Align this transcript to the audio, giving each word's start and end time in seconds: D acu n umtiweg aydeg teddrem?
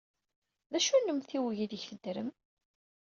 D 0.71 0.73
acu 0.77 0.95
n 0.97 1.11
umtiweg 1.11 1.57
aydeg 1.63 1.83
teddrem? 1.87 2.29